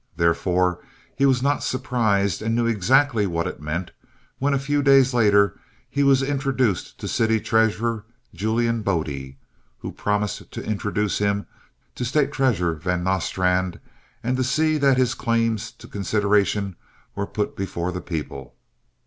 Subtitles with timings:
[0.15, 0.79] Therefore,
[1.15, 3.91] he was not surprised, and knew exactly what it meant,
[4.39, 5.59] when a few days later
[5.91, 8.03] he was introduced to City Treasurer
[8.33, 9.35] Julian Bode,
[9.77, 11.45] who promised to introduce him
[11.93, 13.79] to State Treasurer Van Nostrand
[14.23, 16.77] and to see that his claims to consideration
[17.13, 18.55] were put before the people.